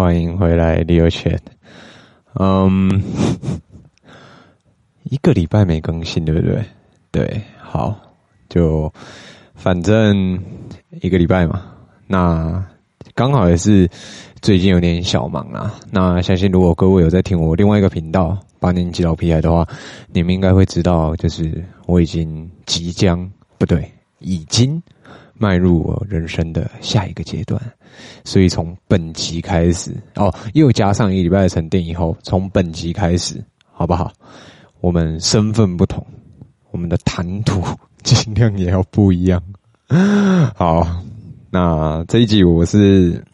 [0.00, 1.40] 欢迎回来 Leo Chat。
[2.32, 3.02] 嗯，
[5.04, 6.64] 一个礼拜没更新，对不对？
[7.10, 7.94] 对，好，
[8.48, 8.90] 就
[9.54, 10.42] 反正
[11.02, 11.66] 一个礼拜嘛。
[12.06, 12.64] 那
[13.14, 13.86] 刚好也是
[14.40, 15.74] 最近有点小忙啦。
[15.92, 19.68] 那相信如果各位有在听我另外一个频道八年级老屁孩的话，
[20.10, 24.82] 你们应该会知道，就是我已经即将不对，已经。
[25.40, 27.58] 迈入我人生的下一个阶段，
[28.24, 34.12] 所以从本集开始哦，又加上一礼拜的沉淀以后，从本集开始，好不好？
[34.82, 36.06] 我们身份不同，
[36.72, 37.62] 我们的谈吐
[38.02, 39.42] 尽量也要不一样。
[40.54, 40.86] 好，
[41.50, 43.24] 那这一集我是，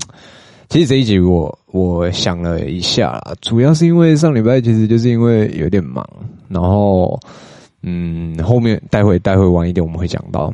[0.68, 6.06] 其实这一集我我想了一下，主要是因为上礼拜其实就是因为有点忙，
[6.48, 7.18] 然后
[7.82, 10.52] 嗯，后面待会待会晚一点我们会讲到。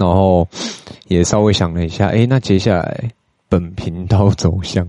[0.00, 0.48] 然后
[1.08, 3.10] 也稍微想了一下，诶，那接下来
[3.50, 4.88] 本频道走向，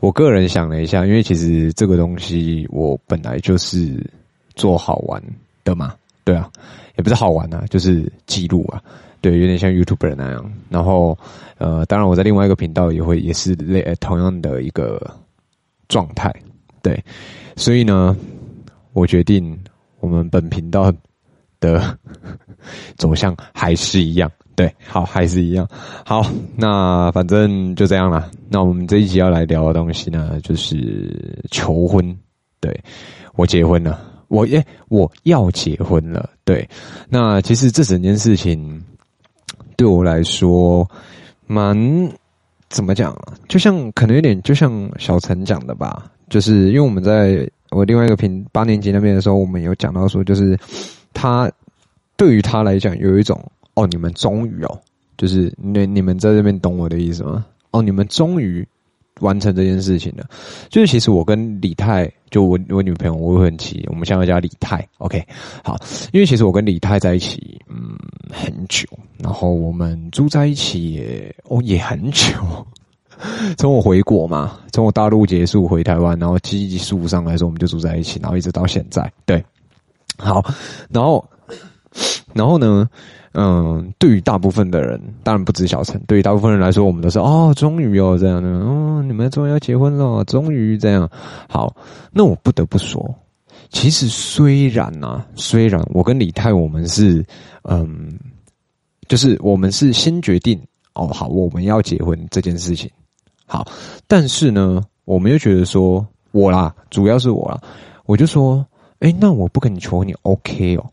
[0.00, 4.02] 我个人想了一下，因为其实这个东西我本来就是
[4.54, 5.22] 做好玩
[5.64, 5.94] 的嘛，
[6.24, 6.50] 对啊，
[6.96, 8.82] 也不是好玩啊，就是记录啊，
[9.20, 10.50] 对，有点像 YouTuber 那样。
[10.70, 11.18] 然后
[11.58, 14.98] 呃，当然我在另外一个频道也会也是类同样的一个
[15.88, 16.34] 状态，
[16.80, 16.98] 对，
[17.54, 18.16] 所以呢，
[18.94, 19.62] 我决定
[20.00, 20.90] 我们本频道。
[21.62, 21.96] 的
[22.96, 25.66] 走向还是一样，对，好，还是一样，
[26.04, 28.28] 好，那反正就这样了。
[28.48, 32.04] 那我们这一集要来聊的东西呢，就是求婚。
[32.60, 32.78] 对，
[33.34, 36.28] 我结婚了，我耶，我要结婚了。
[36.44, 36.68] 对，
[37.08, 38.82] 那其实这整件事情
[39.76, 40.88] 对我来说
[41.46, 41.76] 蛮
[42.68, 43.16] 怎么讲？
[43.48, 50.58] 就像可能有点，就像小陈讲的吧，就是因为我们在我另外一个平八年级那边的时候，我们有讲到说，就是。
[51.14, 51.52] 他
[52.16, 53.42] 对于他来讲有一种
[53.74, 54.80] 哦，你们终于哦，
[55.16, 57.44] 就是你你们在这边懂我的意思吗？
[57.70, 58.66] 哦，你们终于
[59.20, 60.26] 完成这件事情了。
[60.68, 65.24] 就是其实我跟李太，就我我女朋友，我会很奇，我们现在叫李太，OK，
[65.64, 65.76] 好，
[66.12, 67.96] 因为其实我跟李太在一起嗯
[68.30, 68.86] 很久，
[69.18, 72.34] 然后我们住在一起也哦也很久，
[73.56, 79.42] 从我回国嘛，从我大陆结束回台湾，然后基数上来说，我们就住在一起，然后一直到现在，对。
[80.18, 80.44] 好，
[80.90, 81.24] 然后，
[82.34, 82.88] 然后呢，
[83.32, 91.08] 嗯，对于大部分的人，当然不止小陈，对于大部分人来说，我们都是哦，终于哦这样的，哦，你们终于要结婚了，终于这样。
[91.48, 91.74] 好，
[92.10, 93.14] 那我不得不说，
[93.70, 97.24] 其实虽然呐、啊，虽然我跟李太我们是，
[97.64, 98.18] 嗯，
[99.08, 100.60] 就是我们是先决定
[100.94, 102.90] 哦，好，我们要结婚这件事情，
[103.46, 103.66] 好，
[104.06, 107.60] 但是呢，我们又觉得说，我啦，主要是我啦，
[108.06, 108.64] 我就说。
[109.04, 110.86] 哎，那我不跟你求你 OK 哦，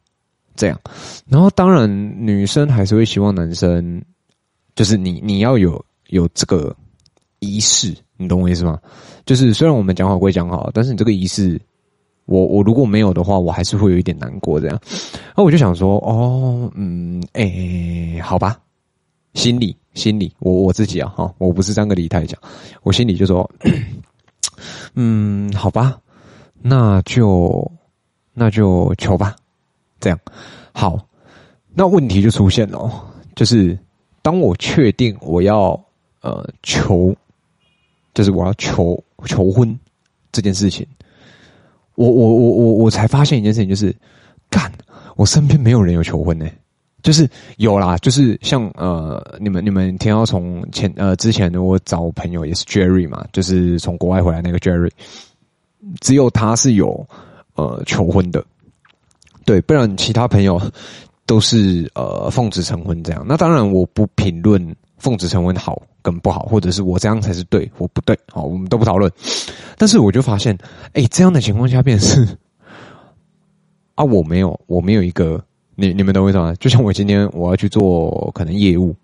[0.59, 0.77] 这样，
[1.25, 1.89] 然后当然
[2.19, 4.03] 女生还是会希望男生，
[4.75, 6.75] 就是你你要有有这个
[7.39, 8.77] 仪式，你懂我意思吗？
[9.25, 11.57] 就是虽然我们讲好归讲好，但是你这个仪式，
[12.25, 14.77] 我我如果没有的话，我还是会有一点难过这样。
[15.27, 18.59] 然后我就想说，哦，嗯，哎，好吧，
[19.35, 22.37] 心里心里，我我自己啊，哈，我不是这样跟李太讲，
[22.83, 23.49] 我心里就说，
[24.93, 25.97] 嗯，好吧，
[26.61, 27.71] 那就。
[28.31, 29.35] 那就求吧，
[29.99, 30.19] 这样
[30.71, 30.99] 好。
[31.71, 32.91] 那问题就出现了，
[33.35, 33.77] 就是
[34.21, 35.79] 当我确定我要
[36.21, 37.15] 呃求，
[38.13, 39.79] 就是我要求求婚
[40.31, 40.85] 这件事情，
[41.95, 43.95] 我我我我我才发现一件事情，就是
[44.49, 44.71] 干，
[45.15, 46.49] 我身边没有人有求婚呢。
[47.01, 54.91] 就是有啦，就是像呃，你们你们听到从前呃之前我找朋友也是 Jerry 嘛，就是从国外回来那个 Jerry，
[56.01, 57.07] 只有他是有。
[57.55, 58.41] 呃，求婚的，
[59.45, 60.61] 对，不然其他朋友
[61.25, 63.25] 都是呃奉子成婚这样。
[63.27, 69.11] 那当然，我不评论奉子成婚好跟不好，或者是我这样才是对，我不对，好，我们都不讨论。
[69.77, 70.57] 但是我就发现，
[70.93, 72.27] 哎，这样的情况下，便 是
[73.95, 75.43] 啊，我没有，我没有一个，
[75.75, 76.53] 你你们懂我意思吗？
[76.59, 78.95] 就像我今天我要去做可能业务。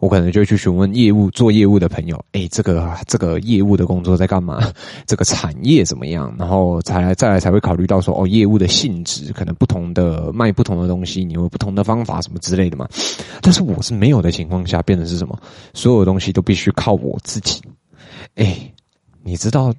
[0.00, 4.60] 我可能就去询问业务做业务的朋友，哎、这个这个业务的工作在干嘛？
[5.06, 6.32] 这个产业怎么样？
[6.38, 12.88] 然后才来再来才会考虑到说，哦，业务的性质可能不同的卖不同的东西，你有不同的方法什么之类的嘛。
[13.42, 15.36] 但是我是没有的情况下，变成是什么？
[15.74, 17.60] 所有东西都必须靠我自己。
[18.36, 18.72] 哎、
[19.22, 19.74] 你知道，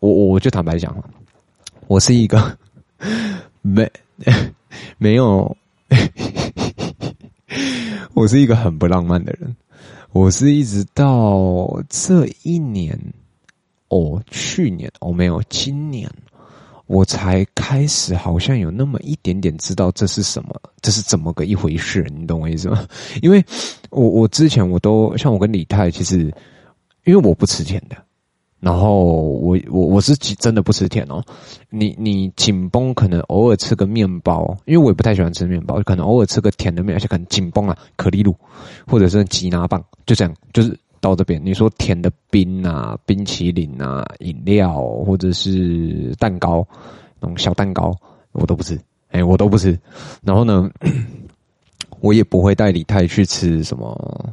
[0.00, 0.96] 我我就坦白讲，
[1.86, 2.56] 我是一个
[3.60, 3.90] 没
[4.96, 5.54] 没有。
[8.14, 9.54] 我是一个很不浪漫的人，
[10.12, 12.98] 我是一直到这一年，
[13.88, 16.08] 哦，去年哦没有，今年
[16.86, 22.86] 我才开始好像有那么一点点知道这是什么，这是怎么个一回事，你懂我意思吗？
[23.22, 23.44] 因为
[23.90, 26.32] 我我之前我都像我跟李太，其实
[27.04, 27.96] 因为我不吃甜的。
[28.60, 31.24] 然后我我我是真的不吃甜哦，
[31.70, 38.36] 你你紧绷可能偶尔吃个面包，因为我也不太喜欢吃面包，可能偶尔吃个甜的面，而且可能紧绷啊，可丽露
[38.86, 41.40] 或者是吉拿棒，就这样，就是到这边。
[41.42, 46.62] 你说甜的冰啊，冰淇淋啊，饮料或者是蛋糕，
[47.18, 47.96] 那种小蛋糕
[48.32, 48.78] 我都不吃，
[49.08, 49.78] 哎，我都不吃。
[50.22, 50.70] 然后呢，
[52.00, 54.30] 我也不会带李太去吃什么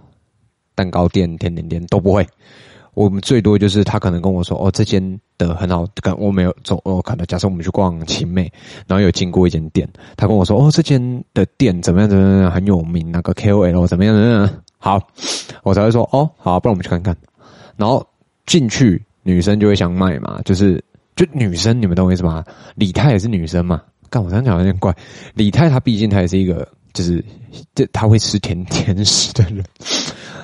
[0.76, 2.28] 蛋糕店、甜点店都不会。
[2.98, 7.00] 我们最多就是他可能跟我说哦，这间的很好，跟我没有走哦。
[7.00, 8.52] 可能假设我们去逛青妹，
[8.88, 14.50] 然后有经过一间店，他跟我说哦，这间的店怎么样怎么样很有名，那个 KOL 怎么样怎么样
[14.80, 15.00] 好，
[15.62, 17.16] 我才会说哦好，不然我们去看看。
[17.76, 18.04] 然后
[18.48, 20.84] 进去，女生就会想买嘛，就是
[21.16, 22.44] 就女生，你们懂我意思吗？
[22.74, 23.80] 李太也是女生嘛，
[24.10, 24.92] 干我这样讲有点怪。
[25.36, 27.24] 李太她毕竟她也是一个，就是
[27.76, 29.64] 这她会吃甜甜食的人。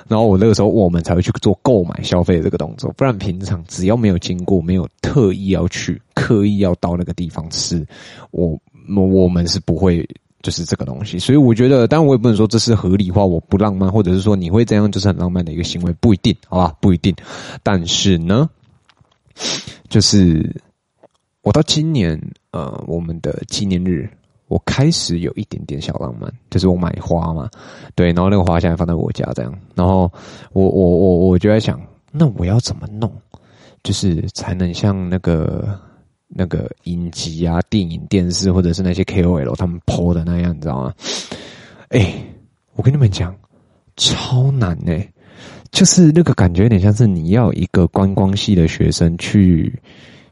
[0.07, 7.85] 然后我那个时候，我们才会去做购买消费的这个动作，不然平常只要没有经过，没有特意要去，刻意要到那个地方吃，
[8.31, 10.07] 我我们是不会
[10.41, 11.17] 就是这个东西。
[11.17, 17.15] 所以我觉得，当然我也不能说这是合理化，我不浪漫，或者是说你会这样就是很浪漫的一个行为，不一定，好吧，不一定。
[17.63, 18.49] 但是呢，
[19.89, 20.61] 就是
[21.41, 22.19] 我到今年
[22.51, 24.09] 呃，我们的纪念日。
[24.48, 27.50] 我开始有一点点小浪漫，就是我买花嘛，
[27.95, 30.12] 对，然后那个花现在放在我家这样，然后
[30.51, 31.81] 我我我我就在想，
[32.12, 33.12] 那我要怎么弄，
[33.81, 35.80] 就是才能像那个
[36.28, 40.94] 那个影集啊、电影、电视或者是那些 KOL 他们 po 的那样，你知道吗？
[41.90, 42.13] 哎，
[42.75, 43.36] 我跟你们讲，
[43.95, 45.12] 超难哎、
[45.72, 49.74] 就是那个感觉有点像是你要一个观光系的学生去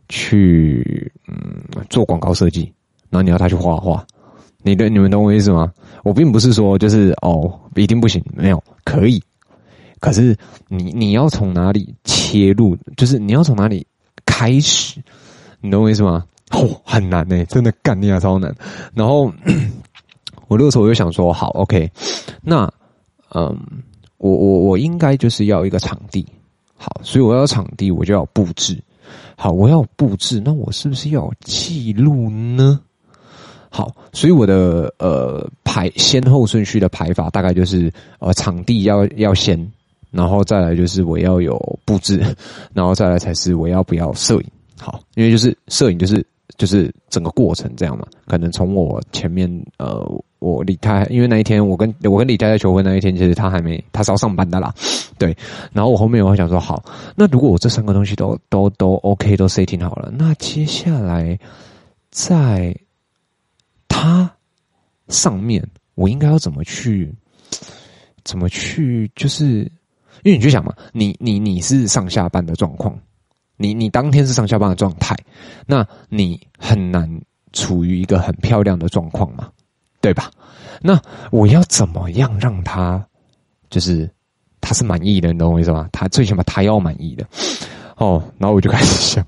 [0.10, 2.72] 去嗯做广告设计。
[3.12, 4.04] 然后你要他去画画，
[4.64, 5.72] 你的你们懂我意思吗？
[6.04, 9.22] 我并不是说就是哦一定不行，没有可以，
[10.00, 10.36] 可是
[10.68, 12.76] 你你要从哪里切入？
[12.98, 13.86] 就是你要从哪里
[14.26, 15.00] 开始？
[15.60, 16.26] 你懂我意思吗？
[16.52, 18.54] 哦，很难呢，真的干你啊，超难。
[18.94, 19.32] 然后
[20.48, 21.90] 我那个时候我就想说，好，OK，
[22.42, 22.70] 那
[23.34, 23.58] 嗯，
[24.18, 26.26] 我我我应该就是要一个场地，
[26.76, 28.82] 好，所以我要场地，我就要布置，
[29.38, 32.82] 好，我要布置，那我是不是要记录呢？
[33.74, 37.90] 好，所以我的呃排先后顺序的排法大概就是
[38.20, 39.58] 呃场地要要先，
[40.12, 42.22] 然后再来就是我要有布置，
[42.76, 44.44] 然后再来才是我要不要摄影。
[44.78, 46.26] 好，因为就是摄影就是
[46.58, 50.06] 就是整个过程这样嘛，可能从我前面呃
[50.40, 54.76] 我李太，因为那一天我跟我跟李太太求婚那一天，其实他还没他是要上班的啦，
[55.18, 55.34] 对。
[55.72, 56.84] 然后我后面我会想说，好，
[57.16, 61.40] 那如果我这三个东西都都都 OK 都 setting 好了，那接下来
[62.10, 62.76] 在。
[63.94, 64.32] 它
[65.10, 65.62] 上面
[65.96, 67.14] 我应该要怎么去，
[68.24, 69.12] 怎么去？
[69.14, 69.70] 就是
[70.24, 72.98] 因为你去想嘛，你你你是上下班的状况，
[73.58, 75.16] 你你当天是上下班的状态，
[75.68, 77.22] 那你很难
[77.52, 79.52] 处于一个很漂亮的状况嘛，
[80.00, 80.32] 对吧？
[80.82, 81.00] 那
[81.30, 83.06] 我要怎么样让他
[83.70, 84.10] 就是
[84.62, 85.34] 他是满意的？
[85.34, 85.90] 你懂我意思吗？
[85.92, 87.28] 他最起码他要满意的
[87.98, 88.24] 哦。
[88.40, 89.26] 然后我就开始想，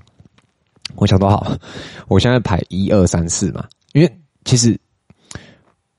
[0.96, 1.56] 我想多好，
[2.08, 4.20] 我现在排一二三四嘛，因为。
[4.44, 4.78] 其实，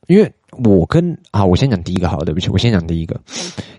[0.07, 0.31] 因为
[0.63, 3.19] 我跟啊，我先讲第一个好了，对不起，我先讲第一个。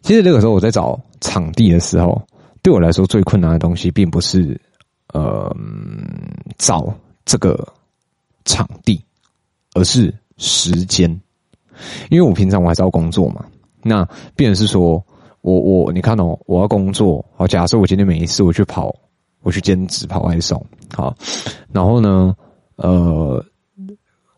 [0.02, 2.20] 其实那个时候我在找场地的时候，
[2.62, 4.60] 对我来说最困难的东西，并不是
[5.12, 5.54] 呃
[6.58, 6.92] 找
[7.24, 7.66] 这个
[8.44, 9.00] 场地，
[9.74, 11.08] 而是时间。
[12.10, 13.44] 因为我平常我还是要工作嘛，
[13.82, 14.04] 那
[14.34, 15.02] 变成是说
[15.42, 18.94] 我我你看哦，我要工作，好，假设我今天每一次，我去跑，
[19.42, 21.16] 我去兼职跑外送，好，
[21.72, 22.34] 然后呢，
[22.76, 23.44] 呃。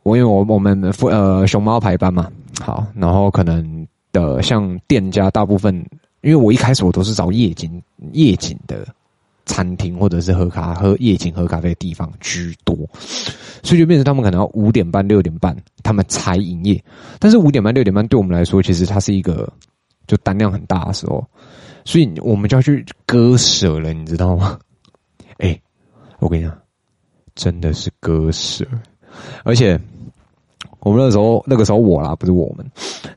[0.08, 5.74] 我因为我我们呃熊猫排班嘛，好，然后可能的像店家大部分，
[6.22, 8.86] 因为我一开始我都是找夜景夜景的
[9.44, 12.74] 餐厅或者是喝咖喝夜景喝咖啡的地方居多，
[13.62, 16.82] 所以就变成他们可能要五点半六点半他们才营业，
[17.18, 19.46] 但是五点半六点半对我们来说其实它是一个
[20.06, 21.22] 就单量很大的时候，
[21.84, 24.58] 所以我们就要去割舍了，你知道吗？
[25.36, 25.60] 哎，
[26.18, 26.58] 我跟你讲，
[27.34, 28.66] 真的是割舍，
[29.44, 29.78] 而且。
[30.80, 32.66] 我们那时候，那个时候我啦，不是我们。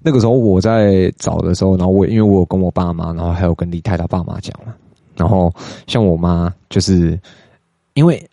[0.02, 4.74] 那个时候我在找的时候，然后我因为我有跟我爸妈，然后还有跟李太太爸妈讲嘛。
[5.16, 5.54] 然后
[5.88, 7.20] 像我妈，就是
[7.94, 8.30] 因为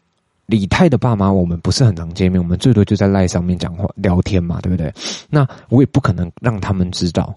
[0.47, 4.93] 李太的爸妈，我们不是很常见面，我们最多就在赖上面讲话聊天嘛，对不对？
[5.29, 7.35] 那我也不可能让他们知道。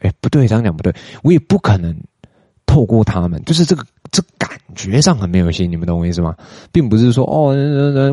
[0.00, 1.96] 哎，不对，这样讲不对，我也不可能。
[2.66, 6.34] 透过他们，就是这个这感觉上很没有心，你们懂我意思吗？
[6.72, 7.54] 并不是说哦，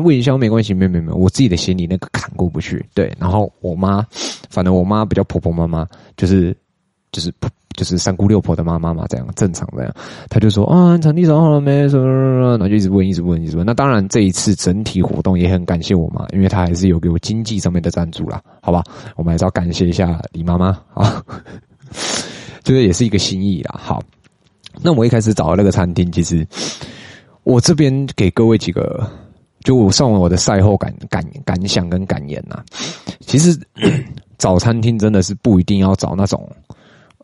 [0.02, 2.84] 问一下没关系，没有没有没有，我自己的心里那个坎过不去。
[2.94, 4.04] 对，然后我妈，
[4.50, 5.86] 反正我妈比较婆婆妈妈，
[6.16, 6.56] 就是
[7.12, 7.32] 就是
[7.76, 9.94] 就是三姑六婆的妈妈嘛，这样正常这样。
[10.28, 11.88] 他就说啊，场地找好了没？
[11.88, 13.64] 什么什么，然后就一直问，一直问，一直问。
[13.64, 18.82] 那当然，这一次整体活动也很感谢我妈，因为她还是有给我经济上面的赞助啦，好吧？
[19.16, 21.22] 我们还是要感谢一下李妈妈啊，
[22.64, 23.78] 这个也是一个心意啦。
[23.78, 24.02] 好，
[24.82, 26.46] 那我一开始找的那个餐厅，其实
[27.42, 29.08] 我这边给各位几个。
[29.64, 32.64] 就我上完我的赛后感感感想跟感言呐、啊，
[33.26, 33.58] 其实
[34.38, 36.48] 找餐厅真的是不一定要找那种，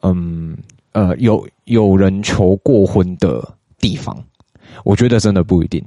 [0.03, 0.59] 嗯
[0.91, 4.17] 呃有有人求过婚的地方，
[4.83, 5.81] 我觉得真的不一定，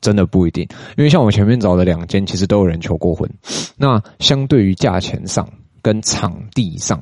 [0.00, 3.30] 真的不一定，因为像我前面找的两间，其实都有人求过婚，
[3.76, 5.46] 那相对于价钱上
[5.82, 6.98] 跟场地上，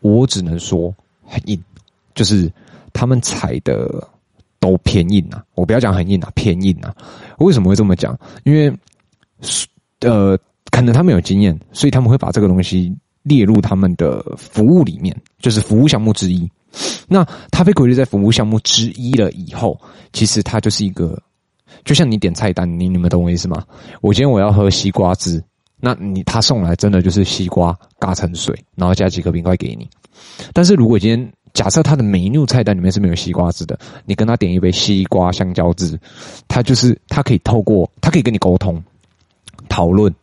[0.00, 1.58] 我只能说很硬，
[2.14, 2.52] 就是
[2.96, 4.08] 他们踩的。
[4.58, 5.44] 都偏硬啊！
[5.54, 6.92] 我不要讲很硬啊，偏硬啊！
[7.38, 8.18] 为什么会这么讲？
[8.42, 8.72] 因为，
[10.00, 10.36] 呃，
[10.70, 16.50] 可能他们有经验，所以他们会把这个东西列入他们的服务里面，就是服务项目之一。
[17.06, 19.78] 那它被归类在服务项目之一了以后，
[20.12, 21.22] 其实它就是一个，
[21.84, 23.62] 就像你点菜单，你你们懂我意思吗？
[24.00, 25.40] 我今天我要喝西瓜汁，
[25.78, 29.88] 那你他送来真的就是西瓜嘎成水，然后加几颗冰块给你。
[30.52, 35.98] 但是如果今天假设他的 menu 菜单里面是没有西瓜汁的，你跟他点一杯西瓜香蕉汁，
[36.46, 38.84] 他就是他可以透过他可以跟你沟通
[39.66, 40.14] 讨论，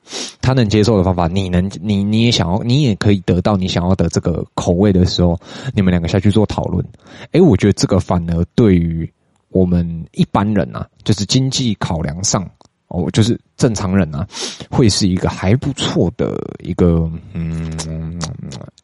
[0.42, 5.36] 他能接受的方法，你能你你也想要，你也可以得到你想要的这个口味的时候，
[5.74, 6.86] 你们两个下去做讨论。
[7.32, 9.12] 诶，我觉得这个反而对于
[9.50, 12.48] 我们一般人啊，就是经济考量上。
[12.94, 14.26] 哦，就是正常人啊，
[14.70, 18.22] 会是一个还不错的一个嗯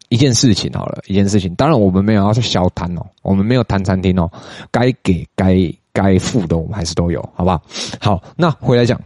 [0.09, 1.53] 一件事情好了，一件事情。
[1.53, 4.27] 当然，我们没有要去消摊哦，我们没有谈餐厅哦，
[4.71, 5.55] 该给该
[5.93, 7.61] 该付的我们还是都有，好不好？
[8.01, 8.99] 好，那回来讲，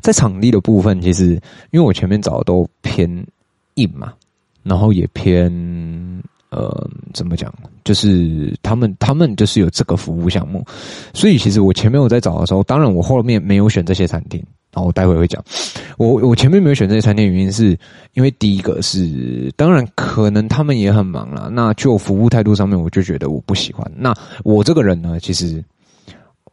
[0.00, 1.32] 在场地的部分，其实
[1.70, 3.06] 因为我前面找的都偏
[3.74, 4.14] 硬嘛，
[4.62, 5.52] 然后也偏。
[6.50, 7.52] 呃，怎么讲？
[7.84, 10.64] 就是他们，他们就是有这个服务项目，
[11.14, 14.42] 所以其实我前面我在找的时候，当然我后面没有选这些餐厅，
[14.72, 15.42] 然后我待会会讲。
[15.96, 17.78] 我我前面没有选这些餐厅，原因是
[18.14, 21.48] 因为第一个是，当然可能他们也很忙啦。
[21.52, 23.90] 那就服务态度上面，我就觉得我不喜欢。
[23.96, 24.14] 那
[24.44, 25.64] 我这个人呢，其实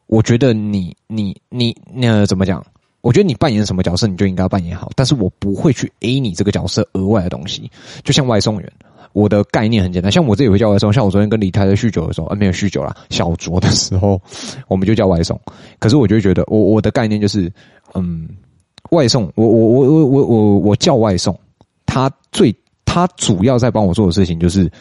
[0.06, 2.63] 我觉得你你你那怎么讲？
[3.01, 4.92] 我觉得你扮演什么角色，你就应该扮演好。
[4.96, 7.72] 但是我不会去 A 你这个角色额外的东西，
[8.04, 8.72] 就像外送员。
[9.18, 14.22] 我的概念很简单，像我自己会叫外送，像我昨天跟李太太酗酒的时候，呃，没有酗酒啦，小酌的时候，
[14.68, 15.40] 我们就叫外送。
[15.80, 17.52] 可是我就觉得，我我的概念就是，
[17.96, 18.30] 嗯，
[18.92, 21.36] 外送，我我我我我我我叫外送，
[21.88, 22.56] 他最
[22.86, 24.72] 他主要在帮我做的事情就是，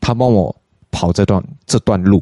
[0.00, 0.52] 他帮我
[0.90, 2.20] 跑这段这段路，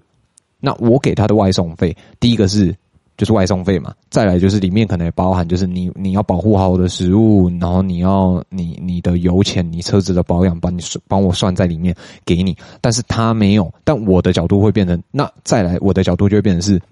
[0.60, 2.74] 那我给他的外送费，第一个是。
[3.22, 12.56] 就是外送费嘛，再来就是里面可能也包含，就是你你要保护好我的食物，然后你要你你的油钱，你车子的保养，帮你算帮我算在里面给你。
[12.80, 16.82] 但是他没有，但我的角度会变成，那再来我的角度就会变成是，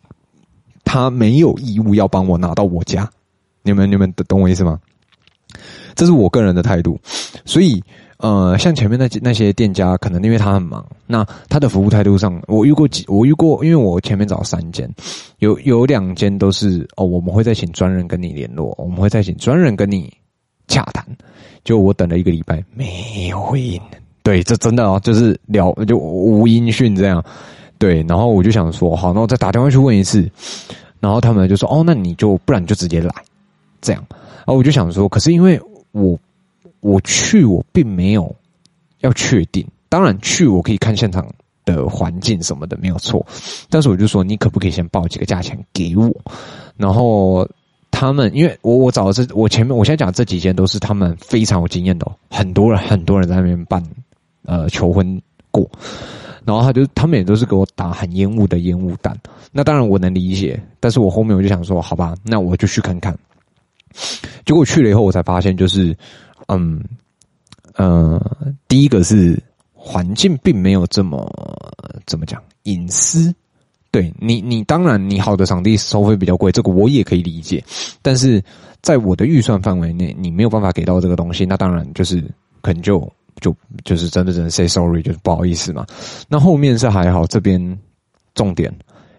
[0.85, 3.11] 他没有义务要帮我拿到我家。
[3.65, 4.79] 你们你们懂我意思吗？
[5.97, 6.97] 这是我个人的态度，
[7.45, 7.83] 所以。
[8.21, 14.87] 呃，像前面那那些店家，可能因为他很忙，那他的服务态度上，我遇过几，我遇过，因为我前面找三间，
[15.39, 20.12] 有有两间都是哦，我们会再请专人跟你联络，我们会再请专人跟你
[20.69, 21.03] 洽谈。
[21.65, 23.81] 就我等了一个礼拜没有回应，
[24.23, 27.25] 对，这真的哦，就是聊就无音讯这样，
[27.79, 30.31] 对，然后我就想说，好，那我再打电话去问一次，
[31.00, 33.15] 然后他们就说，哦，那你就不然就直接来，
[33.81, 35.59] 这样，然后我就想说，可是因为
[35.93, 36.19] 我。
[36.81, 38.35] 我去，我并没有
[39.01, 39.67] 要确定。
[39.89, 41.27] 当然去，我可以看现场
[41.65, 43.27] 的环境什么的，没有错。
[43.69, 46.11] 但是我就说，你可不可以先报几个价钱给我？
[46.77, 47.47] 然后
[47.91, 53.83] 他们，因为我我找的这，我前面我现在讲这几间都是他们非常有经验的，很多人很多人在那边办
[54.45, 55.21] 呃求婚
[55.51, 55.69] 过。
[56.45, 59.15] 然后他就他们也都是给我打很烟雾的烟雾弹。
[59.53, 63.17] 那当然我能理解，但是我后面我就想说，好吧，那我就去看看。
[64.47, 65.97] 结果去了以后，我才发现就是。
[66.52, 66.83] 嗯，
[67.75, 68.21] 呃，
[68.66, 69.40] 第一个是
[69.73, 71.30] 环境并没有这么
[72.07, 73.33] 怎么讲隐私，
[73.92, 77.62] 对你，你当然你好的场地收费比较贵，这个我也可以理解。
[78.02, 78.42] 但是
[78.83, 82.21] 在我的预算范围内，你没有办法给到这个东西，那当然就是
[82.62, 83.00] 可能就
[83.40, 83.54] 就
[83.85, 85.87] 就是真的真的 say sorry，就是不好意思嘛。
[86.28, 87.78] 那后面是还好，这边
[88.35, 88.75] 重点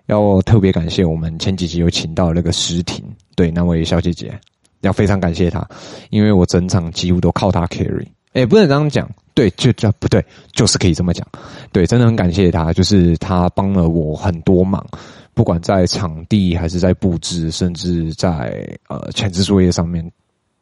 [0.07, 3.03] 要特别感谢我们前几集有请到那个诗婷，
[3.35, 4.37] 对那位小姐姐。
[4.81, 5.67] 要非常感谢他，
[6.09, 8.05] 因为我整场几乎都靠他 carry。
[8.33, 11.27] 哎，不能这样讲，对，就这不对，就是可以这么讲。
[11.73, 14.85] 对，真的很感谢他，就是他帮了我很多忙，
[15.33, 20.09] 不管在场地还是在布置，甚至在呃前置作业上面，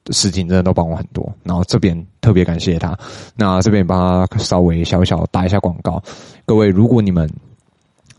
[0.10, 2.98] 事情真的都帮我很多，然后这边特别感谢他。
[3.36, 6.02] 那这边帮他稍微小小打一下广告，
[6.48, 7.30] 各位，如果你们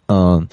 [0.07, 0.47] 嗯、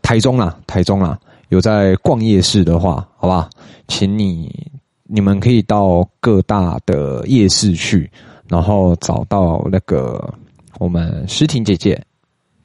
[0.00, 1.18] 台中啦，台中啦
[1.48, 3.50] 有在逛夜市的话，好吧，
[3.88, 4.70] 请你
[5.08, 8.08] 你们可以到各大的夜市去，
[8.46, 10.32] 然后找到那个
[10.78, 12.00] 我们诗婷姐姐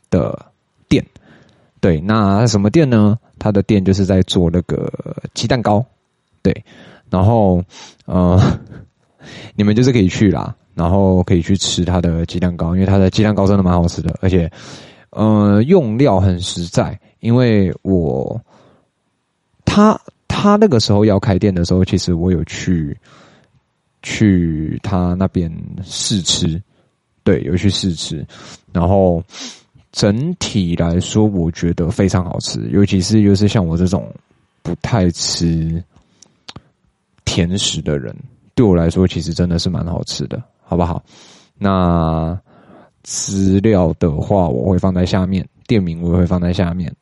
[0.10, 0.38] 的
[0.88, 1.04] 店。
[1.80, 3.18] 对，那什么店呢？
[3.40, 4.92] 她的店就是在做那个
[5.34, 5.84] 鸡蛋糕，
[6.42, 6.54] 对。
[7.10, 7.64] 然后，
[8.06, 8.40] 呃，
[9.56, 14.52] 你们就是可以去啦，然后可以去吃她的鸡蛋糕，因为她的鸡蛋糕真的蛮好吃的，而且，
[15.12, 17.00] 呃，用料很实在。
[17.20, 18.42] 因为我，
[19.64, 19.98] 他
[20.44, 22.98] 他那个时候要开店的时候，其实我有去
[24.02, 25.50] 去他那边
[25.86, 26.62] 试吃，
[27.24, 28.28] 对，有去试吃，
[28.74, 29.24] 然后
[29.94, 34.14] 整体来说，我觉得非常好吃，尤其是又是像我这种
[34.62, 35.82] 不太吃。
[37.24, 38.14] 甜食的人
[38.54, 41.02] 对我来说，其实真的是蛮好吃的，好不好？
[41.58, 42.38] 那
[43.04, 46.94] 资料的话，我会放在下面，店名我也会放在下面。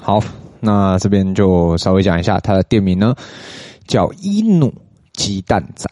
[0.00, 0.20] 好，
[0.60, 3.14] 那这边就稍微讲一下它的店名呢，
[3.86, 4.72] 叫伊努
[5.12, 5.88] 鸡蛋仔，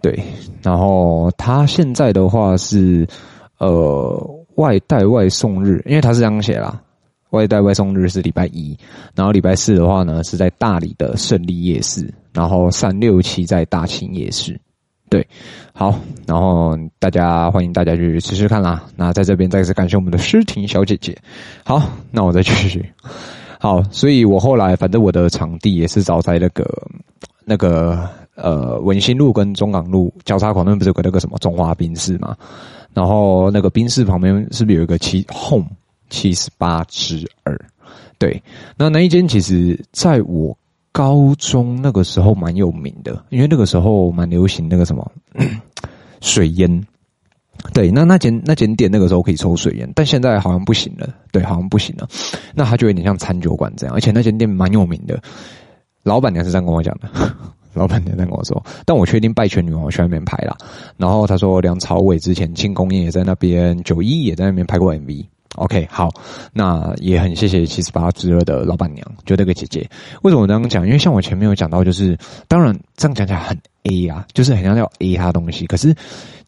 [0.00, 0.18] 对。
[0.62, 3.06] 然后它现在的话是
[3.58, 4.16] 呃
[4.56, 6.80] 外带外送日，因为它是这样写啦。
[7.30, 8.76] 外带外送日是礼拜一，
[9.14, 14.60] 然后礼拜四的话呢是在大理的胜利夜市，然后三六七在大清夜市，
[15.08, 15.26] 对，
[15.72, 18.84] 好，然后大家欢迎大家去试试看啦。
[18.96, 21.16] 那在这边再次感谢我们的诗婷小姐姐。
[21.64, 22.84] 好，那我再继续。
[23.62, 26.66] 好，所以我后来反正我的场地也是找在那个
[27.44, 32.36] 那个呃文心路跟中港路交叉口那边不是有个那个什么中华冰室嘛？
[32.92, 35.68] 然后那个冰室旁边是不是有一个七 home？
[36.10, 37.56] 七十八之二，
[38.18, 38.42] 对，
[38.76, 40.58] 那那一间其实在我
[40.90, 45.08] 高中那个时候蛮有名的，因为那个时候蛮流行那个什么
[46.20, 46.84] 水烟，
[47.72, 52.08] 对，那那间那间店那个时候可以抽水烟，但现在好像不行了，对，好像不行了，
[52.54, 55.20] 那他就有点像餐酒馆这样，而且那间店蛮有名的，
[56.02, 57.08] 老板娘是这样跟我讲的，
[57.74, 60.56] 老板娘这样跟我说，但我确定拜权女王去那边拍了，
[60.96, 65.24] 然后他说梁朝伟之前庆功宴也在那边，九一也在那边拍过 MV。
[65.56, 66.08] OK，好，
[66.52, 69.88] 那也很谢谢七十八之二的老板娘，就那个姐姐。
[70.22, 70.86] 为什么我这样讲？
[70.86, 72.16] 因为像我前面有讲到，就是
[72.48, 75.66] 当然这样讲起来很 A 啊，就是很像要 A 它东西。
[75.66, 75.94] 可是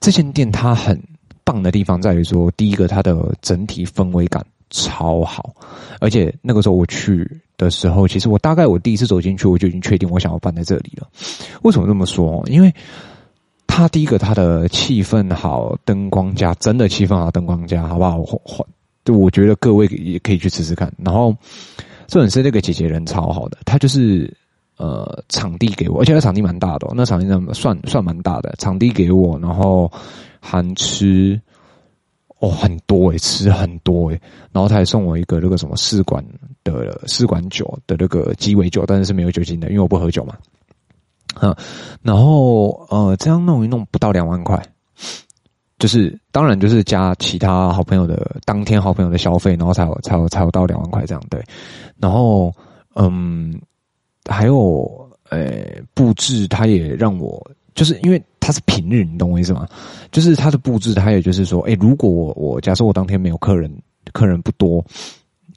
[0.01, 0.99] 这间店它很
[1.45, 5.55] 棒的地方在于说，第一个它的整体氛围感超好，
[6.01, 11.07] 而且那个时候我去的时候，其实我大概我第一次走进去，我就已经确定我想要办在这里了。
[11.63, 12.43] 为什么这么说？
[12.47, 12.75] 因为
[13.67, 18.19] 它第一个它的气氛好，灯光佳，真的气氛好，灯光佳，好不好？
[19.05, 20.93] 对，我觉得各位也可以去试试看。
[20.99, 21.37] 然后，
[22.09, 24.35] 摄影师那个姐姐人超好的，她就是
[24.79, 29.93] 呃场地给我，而且那场地蛮大的，那场地算算蛮大的，场地给我，然后
[30.41, 31.41] 含吃
[32.39, 34.21] 哦很多诶，吃很多诶，
[34.53, 36.25] 然后他还送我一个那个什么试管
[36.63, 40.35] 的试管酒的那个鸡尾酒，但是是没有酒精的，因为我不喝酒嘛。
[41.41, 41.55] 嗯，
[42.01, 44.63] 然后呃这样弄一弄不到两万块。
[45.85, 51.45] 就是当然就是加其他好朋友的当天好朋友的消费，然后才有才有才有到两万块这样对，
[51.99, 52.51] 然后
[52.95, 53.61] 嗯
[54.25, 54.91] 还有
[55.29, 57.39] 呃布置，他也让我
[57.75, 59.69] 就是因为他是平日，你懂我意思吗？
[60.11, 63.71] 就是他的布置，他也就是说，哎，如果我我假设我当天没有客人，
[64.15, 64.83] 客人不多，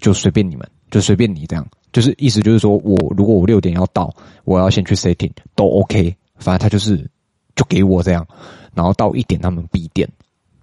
[0.02, 4.13] 就随便你们，就随便你这样，就是意思就是说我如果我六点要到，
[4.44, 7.10] 我要先去 setting 都 OK，反正他就是
[7.56, 8.28] 就给我这样。
[8.76, 10.08] 然后到一点他们闭店，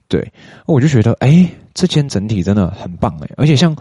[0.06, 0.32] 对，
[0.66, 3.74] 我就觉得哎、这间整体真的很棒哎，而且像，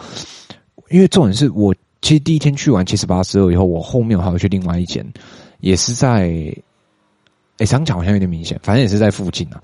[0.89, 5.05] 因为重点是我其实第一天去完七十八之后以后，我后面我还要去另外一间，
[5.59, 6.29] 也是在，
[7.57, 9.61] 哎，这样讲好像有点明显，反正也是在附近啊。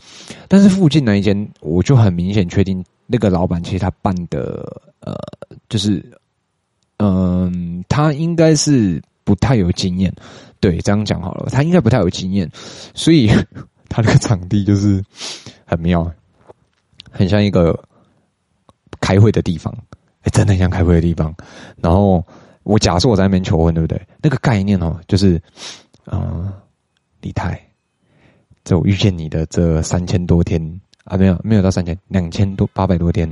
[0.47, 5.15] 但是附近那一间，我就很明显确定那个老板其实他办的，呃，
[5.69, 6.05] 就是，
[6.97, 10.13] 嗯、他应该是不太有经验，
[10.59, 12.51] 对，这样讲好了，他应该不太有经验，
[12.93, 13.31] 所以。
[13.91, 15.03] 他那个场地就是
[15.65, 16.07] 很妙，
[17.09, 17.77] 很像一个
[19.01, 19.73] 开会的地方，
[20.21, 21.33] 哎，真的很像开会的地方。
[21.77, 22.23] 然后
[22.63, 24.01] 我假设我在那边求婚，对不对？
[24.21, 25.41] 那个概念哦，就是，
[26.05, 26.53] 呃，
[27.21, 27.59] 李太，
[28.63, 30.61] 在我遇见你的这三千多天
[31.05, 33.27] 啊，没有没有到三千，两千多八百多天，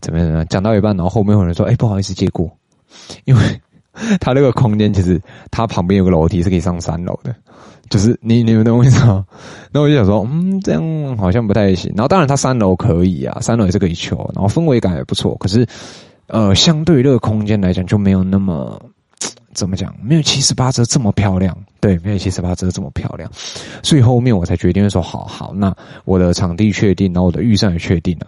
[0.00, 0.46] 怎么样怎么样？
[0.48, 2.50] 讲到一半，然后后面有人说，哎，不好意思，借过，
[3.24, 3.60] 因为
[4.20, 7.34] 他那个空间其实他旁边有个楼梯是可以上三楼的。
[7.88, 9.24] 就是你你们懂我意思吗？
[9.70, 11.92] 那我就想说，嗯，这样好像不太行。
[11.94, 15.36] 然后当然，它三楼可以啊，三楼也是可以求，然后氛围感也不错。
[15.36, 15.64] 可是，
[16.26, 18.80] 呃，相对于这个空间来讲，就没有那么
[19.54, 21.56] 怎么讲，没有七十八折这么漂亮。
[21.78, 23.30] 对，没有七十八折这么漂亮。
[23.84, 25.72] 所以后面我才决定说，好好，那
[26.04, 28.26] 我的场地确定，然后我的预算也确定了。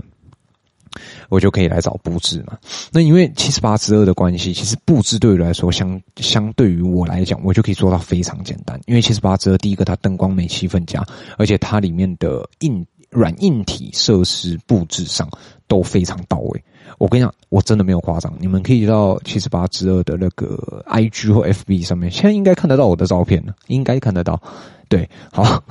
[1.29, 2.57] 我就可以来找布置嘛。
[2.91, 8.81] 那因为七十八之二的关系，其实布置对于来说相相对于我来讲，我就可以做到非常简单。
[8.87, 11.05] 因为七十八之二，第一个它灯光没、气氛加，
[11.37, 15.29] 而且它里面的硬软硬体设施布置上
[15.67, 16.65] 都非常到位。
[16.99, 18.33] 我跟你讲，我真的没有夸张。
[18.39, 24.41] 你们可以到七十八之二的那个 IG 或 FB 上面，现在应该看得到我的照片了，应该看得到。
[24.89, 25.63] 对，好，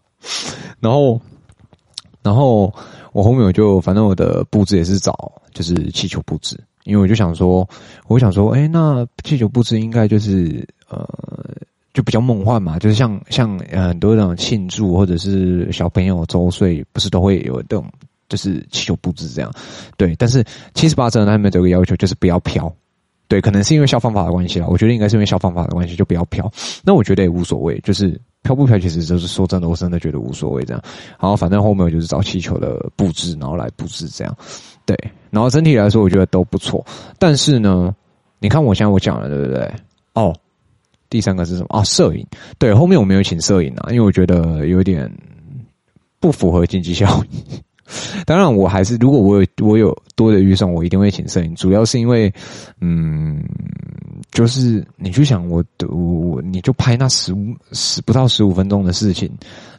[0.80, 1.20] 然后，
[2.22, 2.74] 然后。
[3.14, 7.66] 我后面我就反正我的布置也是找就是气球布置，因为我就想说，
[8.08, 11.08] 我想说，哎，那气球布置应该就是呃，
[11.92, 17.86] 就比较梦幻嘛，就是像像很多那种庆祝或者是小朋友周岁，不是都会有这种
[18.28, 19.52] 就是气球布置这样，
[19.96, 20.16] 对。
[20.16, 22.70] 但是七十八层他们有个要求就是不要飘，
[23.28, 26.52] 对，可能是因为消防法的关系啦，我觉得应该是因为消防法的关系就不要飘。
[26.82, 28.20] 那我觉得也无所谓，就是。
[28.44, 30.80] 飘不飘，其实就是说真的，我真的觉得无所谓这样。
[31.18, 34.36] 然后反正后面我就是找气球的布置，然后来布置这样。
[34.86, 34.96] 对，
[35.30, 36.84] 然后整体来说我觉得都不错。
[37.18, 37.92] 但是呢，
[38.38, 39.72] 你看我现在我讲了对不对？
[40.12, 40.32] 哦，
[41.08, 41.68] 第三个是什么？
[41.70, 42.24] 啊，摄影。
[42.58, 45.10] 对，后面我没有请摄影啊，因为我觉得有点
[46.20, 47.62] 不符合经济效益。
[48.26, 51.54] 当然，我还是如果我有我有多的预算，我一定会请摄影。
[51.54, 52.32] 主要是因为，
[52.80, 53.44] 嗯。
[54.30, 59.30] 就是你去想我，我我你就拍那十五十不到十五分钟的事情，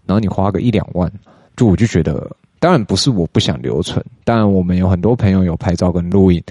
[0.06, 1.12] 然后你花个一两万，
[1.58, 6.42] 就我就觉得，当然不是我不想留存，当然我们有很多朋友有拍照跟录影，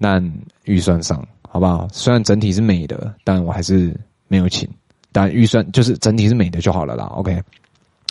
[0.00, 0.32] 但
[0.64, 1.86] 预算上好不好？
[1.92, 3.94] 虽然整体是美的，但我还是
[4.28, 4.66] 没有请，
[5.12, 7.04] 但预算就是整体是美的就好了啦。
[7.16, 7.42] OK，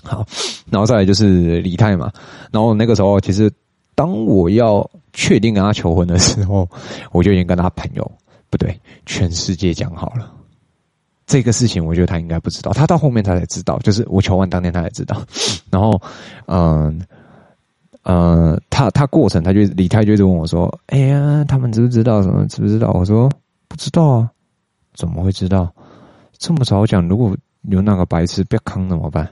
[0.03, 0.25] 好，
[0.69, 2.11] 然后再来就是李泰嘛，
[2.51, 3.51] 然后那个时候其实
[3.95, 6.67] 当我要确定跟他求婚的时候，
[7.11, 8.11] 我就已经跟他朋友。
[8.51, 10.31] 不对，全世界讲好了，
[11.27, 15.21] 这个事情我觉得他应该不知道，他到后面他才知道，就是我求完当天他才知道。
[15.69, 16.01] 然后，
[16.47, 16.99] 嗯，
[18.01, 22.43] 呃，他他过程他就李太就一直问我说：“哎呀，他们知不知道什么？
[22.47, 23.29] 知不知道？”我说
[23.69, 24.31] ：“不知道啊，
[24.95, 25.71] 怎么会知道？
[26.39, 27.37] 这么早讲，如果
[27.69, 29.29] 有那个白痴被坑怎么办？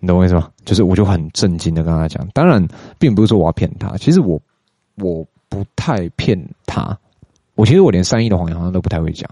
[0.00, 0.48] 你懂我意思吗？
[0.64, 2.66] 就是我就很震惊的跟他讲，当然
[2.98, 4.40] 并不是说我要骗他，其实我
[4.96, 6.96] 我不太骗他。”
[7.56, 9.28] 我其实我连善意的谎言好像都不太会讲，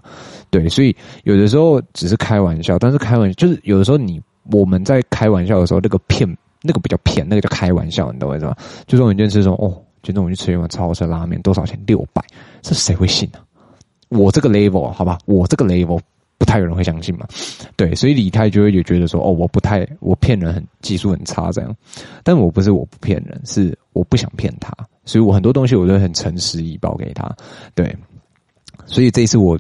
[0.50, 4.20] 对，所以有的时候只是开玩笑，但是开玩笑就是有的时候你
[4.52, 6.28] 我们在开玩笑的时候，那个骗
[6.61, 8.54] 那个比较骗，那个叫开玩笑，你懂我意思吗？
[8.87, 11.81] 就是我一件事说哦，今天我去吃一碗超好吃的拉面，多少钱？
[11.87, 12.22] 六百，
[12.61, 13.38] 这谁会信呢、
[14.11, 15.98] 我这个 level 好吧，我这个 level
[16.38, 17.27] 不太有人会相信嘛，
[17.77, 21.77] 对，所以李太就会也觉得说哦，我不太我骗人很技术很差这样，
[22.22, 24.72] 但我不是我不骗人，是我不想骗他，
[25.05, 27.35] 所以我很多东西我都很诚实以报给他，
[27.74, 27.94] 对。
[28.87, 29.59] 所以这一次我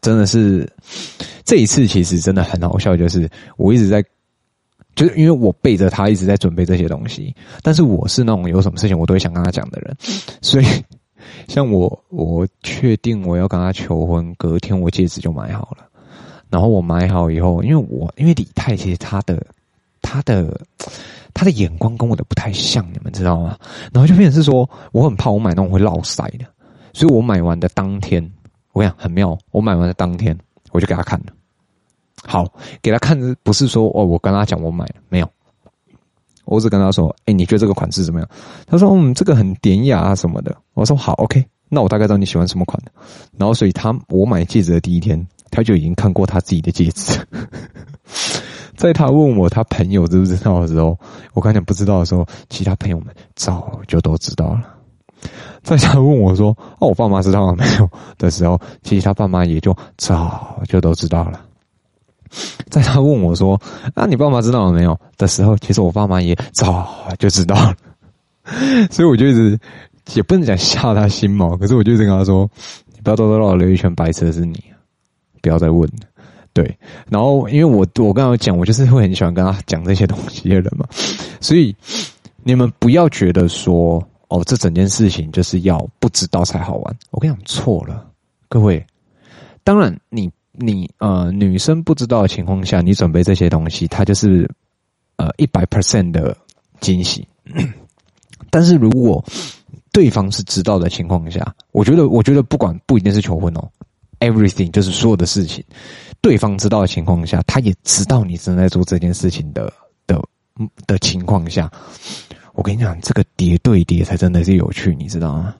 [0.00, 0.70] 真的是，
[1.44, 4.00] 这一次其实真的很好笑，就是我一直在，
[4.94, 9.96] 就是因为我背着他一直在准备这些东西，但是我是那种有什么事情我都会想跟他讲的人，
[10.42, 10.66] 所以
[11.48, 15.87] 像我我确定我要跟他求婚，隔天我戒指就买好了，
[16.50, 19.44] 然后我买好以后，因为我因为李太其实他的
[20.00, 20.60] 他的
[21.34, 23.58] 他的眼光跟我的不太像，你们知道吗？
[23.92, 26.44] 然后就变成是说我很怕我买那种会落色的，
[26.92, 28.22] 所以我买完的当天。
[28.72, 30.38] 我跟你讲很妙，我买完的当天
[30.70, 31.26] 我就给他看了。
[32.22, 32.44] 好，
[32.80, 35.28] 给他看不是说哦，我跟他讲我买了没有，
[36.44, 38.28] 我只跟他说，哎，你觉得这个款式怎么样？
[38.66, 40.56] 他说嗯，这个很典雅啊什么的。
[40.74, 42.92] 我说好，OK，那我大概知道你喜欢什么款的。
[43.36, 47.18] 然后所以他我买戒指的第一天，他就已经看过他自己的戒指。
[48.76, 50.96] 在他问我他朋友知不知道的时候，
[51.34, 54.62] 我刚才不知道的时候，其他朋友们早就都知道了。
[55.64, 61.40] 在他问我说：“哦，我爸妈知道了没有？”的时候，其实他爸妈也就早就都知道了。
[62.70, 63.60] 在他问我说
[63.94, 67.74] ：“啊，你爸妈知道了没有？”的时候，其实我爸妈也早就知道了。
[68.92, 69.58] 所以我就一直
[70.14, 72.48] 也不能讲吓他心嘛，可是我就一直跟他说
[72.94, 74.62] ：“你不要兜兜绕绕溜一圈，白痴的是你，
[75.48, 76.06] 不要再问了。”
[76.52, 80.86] 对，然后因为我我刚刚讲，我就是会很喜欢跟他讲这些东西的人嘛，
[81.40, 81.74] 所以
[82.42, 84.06] 你们不要觉得说。
[84.30, 86.96] 哦，这整件事情就是要不知道才好玩。
[87.12, 88.06] 我跟你讲错了，
[88.46, 88.84] 各位。
[89.64, 94.46] 当然你，你你呃，女生不知道的情况下，你准备这些东西，它就是
[95.16, 96.36] 呃一百 percent 的
[96.78, 97.26] 惊喜。
[98.50, 99.24] 但是如果
[99.92, 103.66] 对方是知道的情况下，我觉得，我觉得不管不一定是求婚哦
[104.20, 105.64] ，everything 就是所有的事情，
[106.20, 109.72] 对方知道的情况下，他也知道你正在做这件事情的
[110.06, 110.20] 的
[110.86, 111.70] 的情况下。
[112.54, 115.54] 我跟你讲，这个叠对叠才真的是有趣，你知道吗？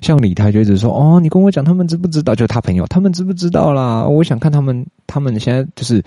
[0.00, 2.34] 像李太就一直说：“哦，你跟我讲，他们知不知道？
[2.34, 4.04] 就他朋友，他们知不知道啦？
[4.04, 6.02] 我想看他们，他们现在就是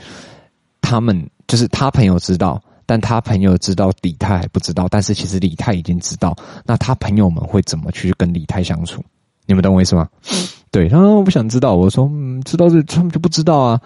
[0.82, 6.36] 他们就是他朋友知道，但他朋友知道李太还不知道，但是其实李太已经知道。
[6.66, 9.02] 那他朋友们会怎么去跟李太相处？
[9.46, 10.10] 你们懂我意思吗？
[10.78, 13.82] 对，他说我不想知道，我说嗯，知道这他们就不知道啊。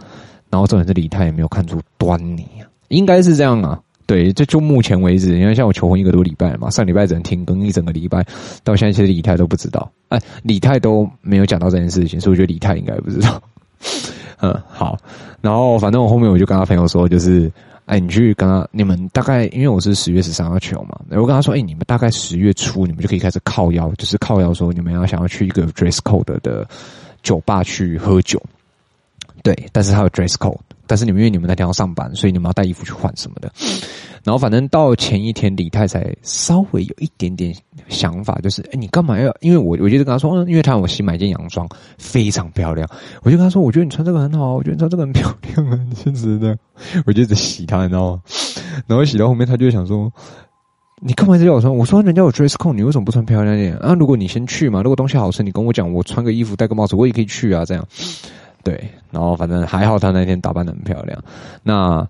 [0.50, 3.80] 然后重点是李太也没有看出端倪啊，应该是这样啊。
[4.06, 8.26] 对，就就目前为止，因为像我求婚一个多礼拜嘛，上礼拜只能停更一整个礼拜，
[8.66, 13.42] 到现在其实李太都不知道，哎，李太都没有讲到这件事情，所以我觉得李太应该不知道。
[14.44, 14.98] 嗯，好，
[15.40, 17.50] 然后反正我后面我就跟他朋友说，就是，
[17.86, 26.68] 哎，你去跟他，你们大概因为我是十月十三号求嘛，我跟他说，哎，你们大概十月初你们就可以开始靠腰，就是靠腰说你们要想要去一个 dress code 的
[27.24, 28.42] 酒吧去喝酒，
[29.44, 30.58] 对，但是他有 dress code。
[30.88, 33.50] 但是你们因为你们那天要上班，所以你们要带衣服去换什么的。
[34.24, 37.56] 然后反正到前一天，李太才稍微有一点点
[37.90, 39.36] 想法，就是哎，你干嘛要？
[39.42, 42.88] 因为我我就跟他说，嗯，因为他让我新买一件洋装，非常漂亮。
[43.24, 46.58] 我就跟他说，我觉得你穿这个很好，我觉得你穿这个很漂亮啊，你现实的。
[47.06, 48.22] 我就一直洗他，你知道吗？
[48.88, 50.12] 然后洗到后面，他就想说，
[51.00, 51.76] 你干嘛一直叫我穿？
[51.76, 53.96] 我说人家有 dress code，你为什么不穿漂亮点啊？
[53.96, 57.84] 如果你先去嘛，如果东西好吃，你跟我讲，我穿个衣服戴个帽子，我也可以去啊，这样。
[58.64, 58.80] 对，
[59.10, 61.20] 然后反正还好，他那天打扮得很漂亮。
[61.64, 62.08] 那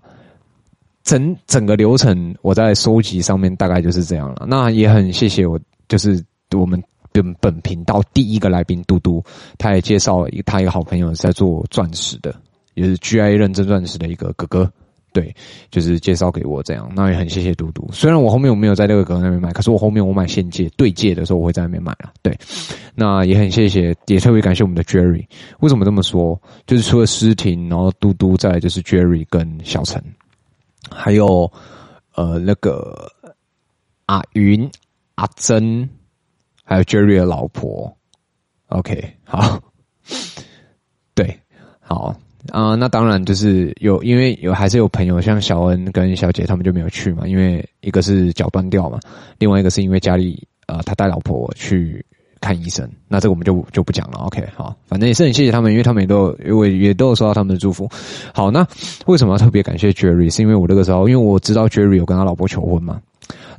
[1.04, 4.46] 整整个流程我在收集上面大概就是这样了。
[4.48, 9.22] 那也很谢谢我，就是我们本本频道第一个来宾嘟嘟，
[9.58, 12.34] 他也介绍一他一个好朋友在做钻石的，
[12.74, 14.72] 也是 G I 认证钻石的一个哥哥。
[15.14, 15.34] 对，
[15.70, 17.86] 就是介绍给我这样，那也很谢谢嘟嘟。
[17.92, 22.10] 虽然我后面我没有在那个哥哥那边买，可是我后面我买现借对借的时候，我会在那边买了。
[22.22, 22.34] 对，
[22.94, 25.22] 那也很谢谢，也特别感谢我们的 Jerry。
[25.60, 26.40] 为什么这么说？
[26.66, 30.02] 就是除了诗婷，然后嘟嘟，再就是 Jerry 跟小陈，
[30.90, 31.50] 还有
[32.14, 33.10] 呃那个
[34.06, 34.70] 阿云、
[35.14, 35.88] 阿珍，
[36.64, 37.94] 还有 Jerry 的老婆。
[38.68, 39.60] OK，好，
[41.14, 41.38] 对，
[41.80, 42.16] 好。
[42.50, 48.98] 啊、那当然就是有，因为有还是有朋友像小恩跟小姐他们就没有去嘛，因为一个是脚断掉嘛，
[49.38, 52.04] 另外一个是因为家里呃他带老婆去
[52.42, 54.18] 看医生，那这个我们就就不讲了。
[54.26, 57.88] OK，好，反正也是很谢谢他们，因为他们也都因为也都有收到他们的祝福。
[58.34, 58.66] 好，那
[59.06, 60.28] 为什么要特别感谢 Jerry？
[60.28, 63.00] 是因为我那个时候，因为我知道 Jerry 有跟他老婆求婚嘛，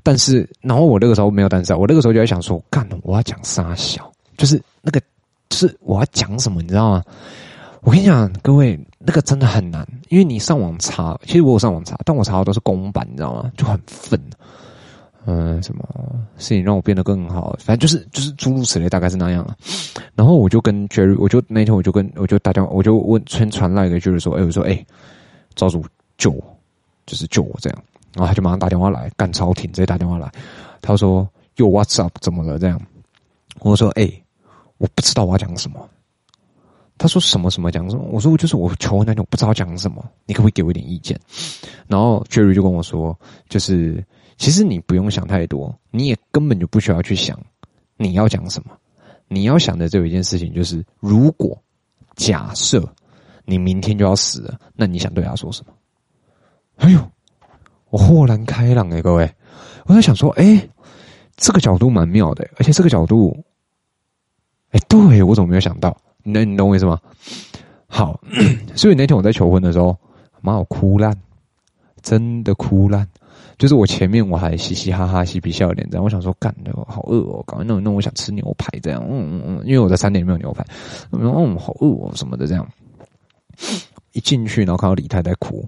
[0.04, 5.00] 但是然后我那个时候没有单身，我那个时候就在想说，干，我要讲三小，就是那个
[5.50, 7.04] 就是我要讲什么，你知道吗？
[7.82, 13.52] 我跟你讲，各位，那个真的很难，因为你上网查，其实我有上网查，但我查的都是公版，你知道吗？
[13.58, 14.20] 就很愤。
[15.26, 15.88] 嗯，什么
[16.38, 17.56] 事情让我变得更好？
[17.60, 19.56] 反正就是就是诸如此类，大概是那样了。
[20.16, 24.86] 然后我就跟 Jerry，我就那天我就跟我就打电话，我就问村传来一个 Jerry 说，哎，我说哎，
[25.56, 25.86] 赵主
[26.18, 26.44] 救我，
[27.06, 27.84] 就是救我这样。
[28.14, 30.32] 然后他就马上打电话来，干超挺，直接打电话来，
[30.82, 32.16] 他说又 What's up？
[32.22, 32.60] 怎么了？
[32.60, 32.80] 这样，
[33.62, 34.12] 我说哎，
[34.78, 35.90] 我不知道我要讲什么。
[36.96, 38.04] 他说什么什么讲什么？
[38.12, 41.20] 我说我就是我求婚那种，不知道讲什么，你可不可以给我一点意见？
[41.88, 43.18] 然后 Jerry 就跟我说，
[43.50, 44.04] 就是
[44.38, 47.40] 其实你不用想太多，你也根本就不需要去想
[47.98, 48.72] 你要讲什么，
[49.28, 51.58] 你要想的只有一件事情，就是如果
[52.16, 52.84] 假设
[53.46, 55.74] 你明天就要死了，那你想对他说什么？
[56.78, 57.12] 哎呦，
[57.90, 59.32] 我豁然开朗哎，各位，
[59.86, 60.68] 我在想说，哎，
[61.38, 63.46] 这个角度蛮妙的，而且这个角度，
[64.72, 65.96] 哎，对，我怎么没有想到？
[66.24, 67.00] 那你懂我意思吗？
[67.86, 68.20] 好，
[68.76, 69.96] 所以那天我在求婚的时候，
[70.42, 71.16] 妈，我哭烂，
[72.02, 73.08] 真的哭烂。
[73.64, 80.66] 就是我前面我还嘻嘻哈哈、嬉皮笑脸这样，我想说干的好饿哦，赶快弄弄，我想吃牛排这样，嗯嗯嗯，因为我在餐点没有牛排，
[81.10, 82.68] 然后嗯好饿哦什么的这样。
[84.12, 85.66] 一进去，然后看到李太太哭，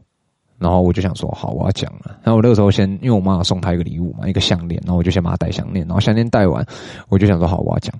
[0.59, 2.19] 然后我就想说好，我要讲了。
[2.21, 6.67] 然后我那个时候先，因为我妈妈送她一个礼物嘛，一个项链，然后我就先把她戴项链，然后项链戴完，
[7.07, 7.97] 我就想说好，我要讲。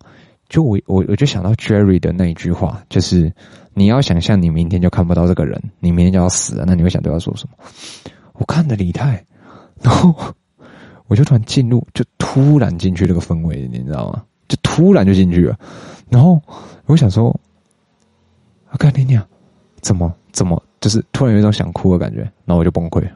[0.50, 3.32] 就我我我就想到 Jerry 的那一句话，就是
[3.74, 8.12] 你要想象你明天就看不到这个人，你明天就要死了，那你会想对他说什么？
[8.34, 9.24] 我看着李太，
[9.82, 10.14] 然后
[11.08, 14.24] 我就突然进入，就突然进去那个氛围，你知道吗？
[14.48, 15.58] 就突然就进去了，
[16.10, 16.42] 然后
[16.86, 17.36] 我想说，
[18.72, 19.26] 我看你俩
[19.82, 23.12] 怎么怎么，就是突然有一种想哭的感觉，然后我就崩溃了，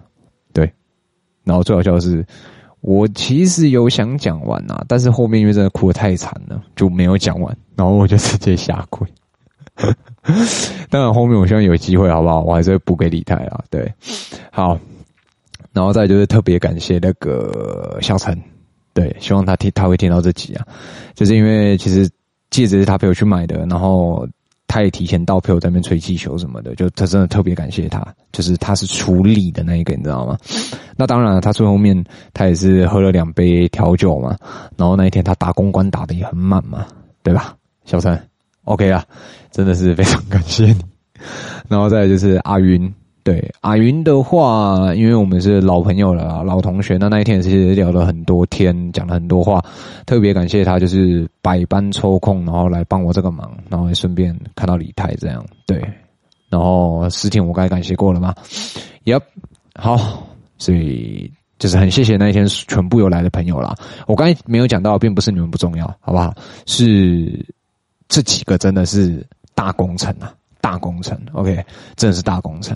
[0.54, 0.72] 对，
[1.44, 2.26] 然后最好笑的是。
[2.82, 9.06] 我其实有想讲完呐、啊，但是后面因为真的哭的太惨了，就没有讲完，然后我就直接下跪。
[10.90, 12.40] 当然后面我希望有机会，好不好？
[12.42, 13.62] 我还是会补给李太啊。
[13.70, 13.94] 对，
[14.50, 14.80] 好，
[15.74, 18.38] 然后再就是特别感谢那个小陈，
[18.94, 20.66] 对，希望他听他会听到这集啊，
[21.16, 22.10] 就是因为其实
[22.50, 24.28] 戒指是他陪我去买的，然后。
[24.72, 30.38] 他也提前到陪我在那边吹气球什么的，就他真的特别感谢他，就是他是出力的那一个，你知道吗？
[30.96, 32.06] 那当然了，他最后面
[32.36, 34.38] 他也是喝了两杯调酒嘛，
[34.78, 36.86] 然后那一天他打公关打得也很满嘛，
[37.24, 37.56] 对吧？
[37.84, 38.16] 小陈
[38.66, 39.04] ，OK 啊，
[39.50, 40.82] 真的是非常感谢你。
[41.68, 49.64] 然后再就是阿云，对阿云的话，因为我们是老朋友了，老同学，那那一天其实聊了很多天，讲了很多话，
[50.06, 55.78] 特别感谢他，就是百般抽空，然后来帮我这个忙，然后也顺便看到李太这样，对，
[56.50, 58.34] 然后事情我该感谢过了吗
[59.06, 59.22] ？Yep，
[59.76, 60.24] 好，
[60.58, 63.76] 所以就是很谢谢那一天全部有来的朋友啦。
[64.08, 66.34] 我刚才没有讲到，并不是你们不重要，好不好？
[66.66, 67.46] 是
[68.08, 70.34] 这几个真的是大工程啊。
[70.62, 72.76] 大工程，OK，真的是大工程。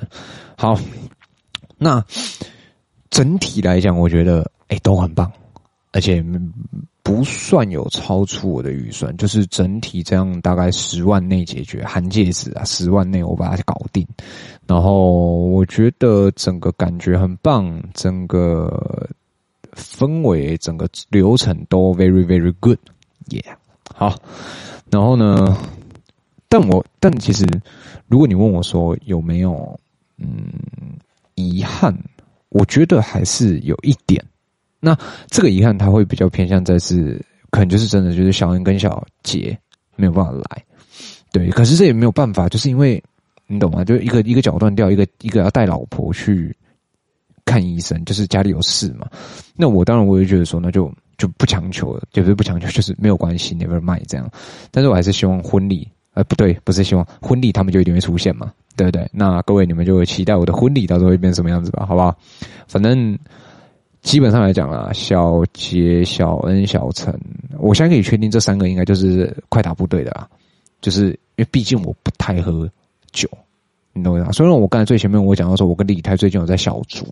[0.58, 0.80] 好，
[1.78, 2.04] 那
[3.10, 5.32] 整体来讲，我觉得哎、都很棒，
[5.92, 6.24] 而且
[7.04, 14.08] 不算有超出我的预算，就是整体这样大概十万内解决，含戒指啊，十万内我把它搞定。
[14.66, 15.12] 然后
[15.48, 19.10] 我觉得整个感觉很棒，整个
[19.76, 22.80] 氛围、整个流程都 very very good，
[23.30, 23.44] 耶。
[23.94, 24.16] 好，
[24.90, 25.58] 然后呢？
[26.54, 27.44] 但我但其实，
[28.06, 29.76] 如果你问我说有没有
[30.20, 30.54] 嗯
[31.34, 31.92] 遗憾，
[32.50, 34.24] 我觉得还是有一点。
[34.80, 34.96] 那
[35.32, 39.58] 这个遗憾，它会比较偏向在是，可能就是真的就是小恩跟小杰
[39.96, 40.64] 没有办法来，
[41.32, 41.50] 对。
[41.50, 43.04] 可是这也没有办法，就是因为
[43.48, 43.84] 你懂吗？
[43.84, 46.56] 就一个一个脚断掉，一个一个要带老婆去
[47.46, 49.10] 看医生，就是家里有事嘛。
[49.56, 54.30] 那我当然我也觉得说，那就就不强求了，就是不强求，就是没有关系，never mind 这样。
[54.70, 55.90] 但是我还是希望婚礼。
[56.14, 59.10] 呃，不对，不是希望婚礼他们就一定会出现嘛，对不对？
[59.12, 62.16] 那各位你们就会期待我的婚礼到时候会变什么样子吧，好不好？
[62.68, 63.18] 反正
[64.02, 67.18] 基本上来讲啦，小杰、小恩、小陈，
[67.58, 70.30] 我现在可以确定这三个应该就是快打部队的啦，
[70.82, 72.70] 就是因为毕竟我不太喝
[73.12, 73.28] 酒，
[73.94, 74.32] 你懂我意思吗？
[74.32, 77.04] 虽然我刚才最前面我讲到说，我跟李太最近有在小酌，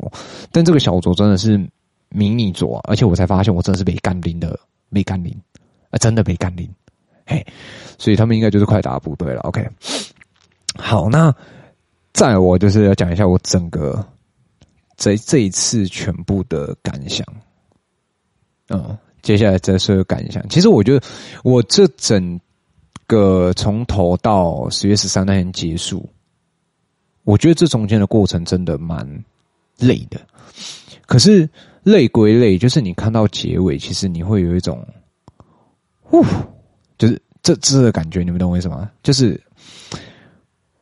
[0.52, 1.58] 但这个小酌真的是
[2.10, 4.60] 迷你酌，而且我才发现我真的是没干拎的，
[4.90, 5.36] 没干拎，
[5.90, 6.70] 啊，真的没干拎。
[7.32, 7.46] 嘿，
[7.98, 9.40] 所以他们应该就是快打部队了。
[9.44, 9.66] OK，
[10.76, 11.34] 好，那
[12.12, 14.06] 再我就是要讲一下我整个
[14.98, 17.26] 这这一次全部的感想。
[18.68, 20.46] 嗯，接下来再说个感想。
[20.50, 21.06] 其实我觉得
[21.46, 22.38] 我这整
[23.08, 26.10] 个从头到十月十三那天结束，
[27.24, 29.08] 我觉得这中间的过程真的蛮
[29.78, 30.20] 累的。
[31.06, 31.50] 可是
[31.84, 34.86] 累归累，就是你看到结尾，其实你会有一种，
[36.02, 36.26] 呼。
[37.02, 38.88] 就是这这个感觉，你们懂我意思吗？
[39.02, 39.42] 就是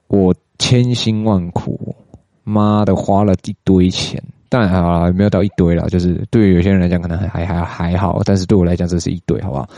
[0.08, 1.96] 我千辛万苦，
[2.44, 5.88] 妈的花了一堆钱，当然好了，没有到一堆了。
[5.88, 9.70] 就是对于有些人来讲，可能还还还好，但是对我来讲，这是一堆，好不好？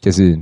[0.00, 0.38] 就是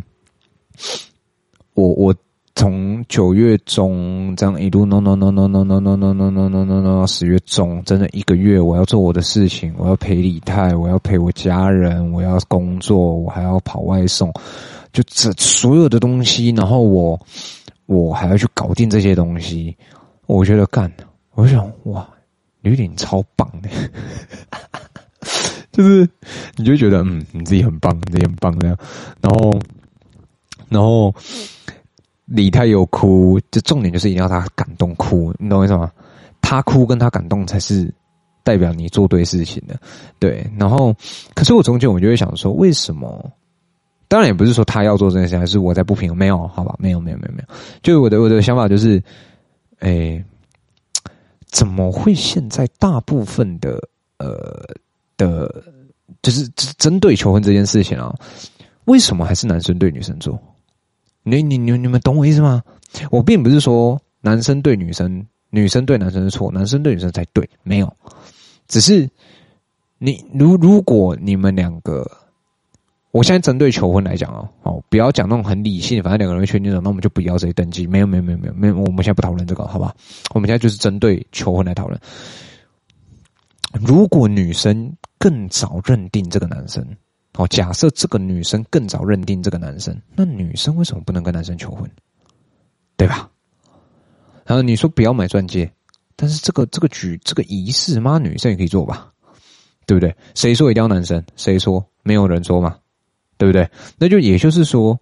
[1.73, 2.14] 我我
[2.55, 14.31] 从九月中这样一路弄弄弄弄弄弄弄弄弄弄弄弄到十月中，真的一个月，我要做我的事情，我要陪李太，我要陪我家人，我要工作，我还要跑外送。
[14.97, 17.21] 就这所有的东西，然后我
[17.85, 19.77] 我还要去搞定这些东西，
[20.25, 20.91] 我觉得干，
[21.35, 22.09] 我想哇，
[22.63, 23.69] 有点超棒的，
[25.71, 26.09] 就是
[26.57, 28.79] 你就觉得嗯，你自己很棒，你自己很棒这样，
[29.21, 29.61] 然后
[30.71, 31.15] 然后
[32.25, 35.93] 李太有哭，就重点就是一定要他感动哭，你懂我意思吗？
[36.41, 37.93] 他哭跟他感动才是
[38.43, 39.79] 代表你做对事情的，
[40.19, 40.51] 对。
[40.59, 40.95] 然后
[41.35, 43.31] 可是我中间我就会想说，为什么？
[44.09, 46.16] 当然也不是说他要做这件事，还是我在不平衡。
[46.16, 47.55] 没有，好吧，没有，没有，没有，没有。
[47.83, 49.03] 就我的我的想法就是，
[49.81, 50.25] 哎，
[51.47, 53.81] 怎么会现在大部分的
[54.19, 54.64] 呃
[55.16, 55.64] 的，
[56.23, 58.14] 就是针对求婚这件事情啊，
[58.85, 60.40] 为什么还是男生对女生做？
[61.25, 62.62] 你你你你们懂我意思吗？
[63.11, 67.92] 我并不是说男生对女生，女生对男生是错，男生对女生才对，没有。
[68.69, 69.09] 只是
[69.99, 72.09] 你如如果你们两个。
[73.12, 77.87] 我现在针对求婚来讲哦，哦，不要讲那种很理性，反正两个人确定了，那我们就不要这些登记。
[77.87, 79.95] 没有，没有，没有，没有，没有，我们现在不讨论这个，好吧？
[80.35, 81.99] 我们现在就是针对求婚来讨论。
[83.81, 86.87] 如果女生更早认定这个男生，
[87.38, 91.90] 哦，假设这个女生更早认定这个男生，那女生为什么不能跟男生求婚？
[92.96, 93.31] 对吧？
[94.44, 95.71] 然后你说不要买钻戒，
[96.17, 99.11] 但是这个这个举这个仪式，妈，女生也可以做吧？
[99.87, 100.15] 对不对？
[100.35, 101.23] 谁说一定要男生？
[101.37, 101.85] 谁说？
[102.02, 102.77] 没有人说嘛？
[103.39, 103.69] 对不对？
[103.99, 104.99] 那就也就是说，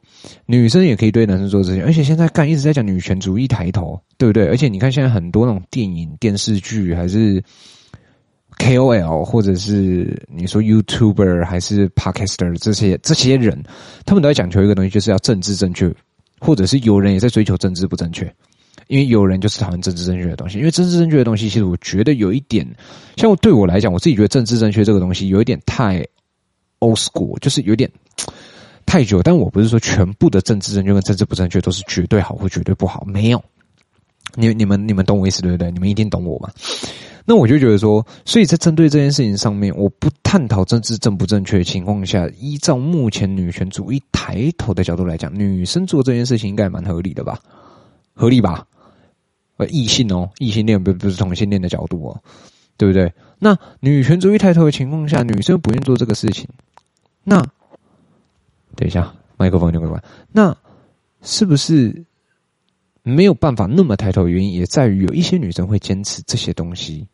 [0.46, 4.46] 女生也可以对男生做这些，而且现在干一直在讲女权主义抬头，对不对？
[4.48, 7.40] 而且你看现在很多那种电影、电视剧，还是
[8.58, 13.62] KOL，或者是你说 YouTuber，还是 Podcaster 这些这些人，
[14.04, 15.94] 他们都在讲求一个东西，就是要政治正确，
[16.40, 18.24] 或者是有人也在追求政治不正确，
[18.88, 22.66] 因为有人就是讨厌政治正确的东西，因为政治正确的东西，其实我觉得有一点，
[23.16, 26.04] 像我对我来讲，我自己觉得政治正确这个东西有一点太。
[26.84, 27.90] Old school 就是有点
[28.84, 33.42] 太久，但我不是说全部的政治正确跟政治不正确都是绝对好或绝对不好，没有。
[34.36, 35.70] 你你们你们懂我意思对不对？
[35.70, 36.50] 你们一定懂我嘛？
[37.24, 47.38] 那我就觉得说，所以在针对这件事情上面，我不探讨政治正不正确的情况下，依照目前女权主义抬头的角度来讲，女生做这件事情应该蛮合理的吧？
[48.12, 48.66] 合理吧？
[49.56, 52.20] 呃，异性哦，异性恋不不是同性恋的角度哦，
[52.76, 53.10] 对不对？
[53.38, 56.46] 那女权主义抬头的情况下，女生不愿做这个事情，
[57.24, 57.40] 那
[58.76, 60.02] 等一下麦克风就关。
[60.30, 60.56] 那
[61.22, 62.04] 是不是
[63.02, 67.08] 没有办法那么抬头原因，也在于有一些女生会坚持这些东西。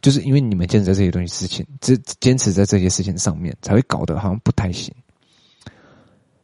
[0.00, 4.92] 就是因为你们坚持在这些东西事情，只坚持在这些事情上面，才会搞得好像不太行。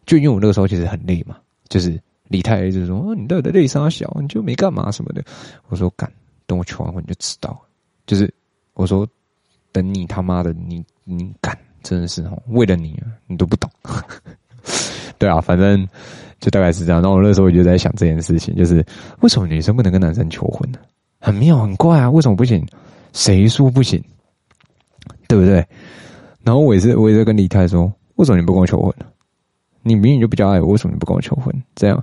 [0.07, 1.37] 就因为我那个时候其实很累嘛，
[1.69, 5.25] 就是李太就是说，哦，你到底累啥小，你就没干嘛什么的。
[5.67, 6.09] 我说干，
[6.47, 7.61] 等我求完婚你就知道。
[8.07, 8.33] 就是
[8.75, 9.05] 我说，
[9.73, 13.71] 等你他妈的你你干，真的是哦，为了你，你都不懂。
[15.19, 15.87] 对啊，反正
[16.41, 17.01] 就大概是这样。
[17.03, 18.85] 然后我那时候我就在想这件事情，就是
[19.21, 20.79] 为什么女生不能跟男生求婚呢？
[21.21, 22.65] 很妙，很怪啊，为什么不行？
[23.13, 24.03] 谁说不行？
[25.27, 25.67] 对不对？
[26.43, 29.07] 然后我也是，我也在跟李太说，为什么你不跟我求婚呢？
[29.83, 31.53] 你明明就比较爱我，为什么你不跟我求婚？
[31.75, 32.03] 这样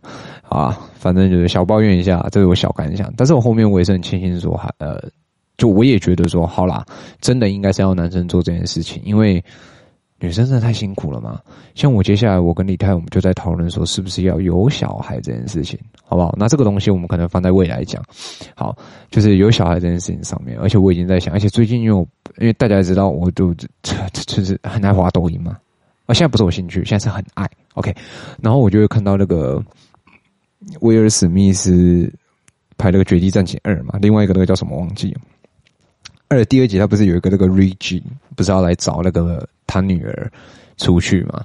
[0.49, 3.13] 啊，反正就是小抱怨一下，这是我小感想。
[3.15, 5.01] 但是我后面我也是很庆幸说，还呃，
[5.57, 6.85] 就我也觉得说，好啦，
[7.21, 9.43] 真的应该是要男生做这件事情，因为。
[10.17, 11.41] 女生真的太辛苦了嘛？
[11.75, 16.33] 像我接下来，我跟李太，我们就在讨论说，是不是要有小孩这件事情，好不好？
[16.39, 18.01] 那这个东西我们可能放在未来讲。
[18.55, 18.75] 好，
[19.11, 22.07] 就是有小孩这件事情上面，而且我已经在想，而且最近因为我，
[22.39, 23.53] 因为大家也知道，我就
[23.83, 25.57] 就是很爱滑抖音嘛。
[26.05, 27.47] 啊，现在不是我兴趣，现在是很爱。
[27.73, 27.93] OK，
[28.41, 29.61] 然后我就会看到那个
[30.79, 32.09] 威尔史密斯
[32.77, 35.19] 拍那个《绝地战警二》嘛，另外一个那个叫什么忘记了。
[36.27, 38.01] 二第二集他不是有一个那个 Reggie
[38.35, 40.31] 不是要来找那个他女儿
[40.77, 41.43] 出去嘛？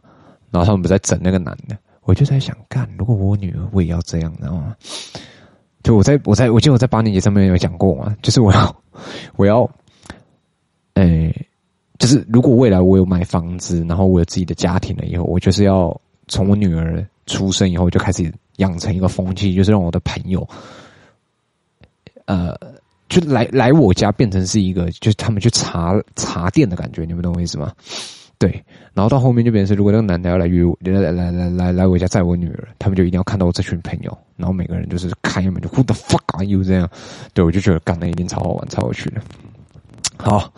[0.51, 4.75] 然后他们不在整那个男的，我就在想，干，如果我女儿我也要这样，知道吗？
[5.83, 8.83] 就我在我在我记得我在八年级上面有讲过嘛，就是我要
[9.37, 9.71] 我要，
[10.95, 11.33] 哎、
[11.99, 20.49] 就是如果未来我有买房子，然后我有自己的家庭了以后，我就是要从我女儿出生以后就开始养成一个风气，就是让我的朋友，
[22.25, 22.59] 呃。
[23.11, 27.73] 就来来我家变成是一个，就是他们去茶茶店的感觉，你们懂我意思吗？
[28.39, 28.51] 对，
[28.95, 36.89] 然后到后面就变成是，如果那个男的要来约我，来来来来来来我家载我女儿，他们就一定要看到我这群朋友，然后每个人就是开门就 Who the fuck are you 这样，
[37.35, 39.21] 对，我就觉得干的一定超好玩，超有趣的。
[40.17, 40.51] 好，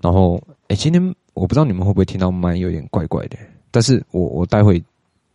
[0.00, 3.36] 然后哎，今天我不知道你们会不会听到麦有点怪怪的，
[3.70, 4.82] 但是我我待会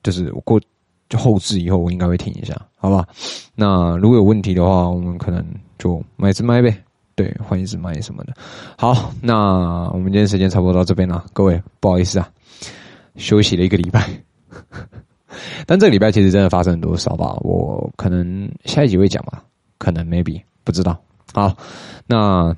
[0.01, 0.59] 就是我过
[1.07, 3.07] 就后置以后，我应该会听一下，好吧？
[3.55, 5.45] 那如果有问题的话，我们可能。
[5.83, 6.73] 就买一支麦呗，
[7.13, 8.33] 对，换一支麦什么的。
[8.77, 12.29] 好，那我们今天时间差不多到这边了，各位不好意思啊，
[13.17, 14.09] 休息了一个礼拜。
[15.67, 17.35] 但这个礼拜其实真的发生很多事，好吧？
[17.41, 19.43] 我可能下一集会讲吧，
[19.77, 20.97] 可能 maybe 不知道。
[21.33, 21.53] 好，
[22.07, 22.55] 那